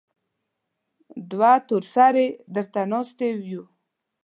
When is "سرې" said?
1.93-2.27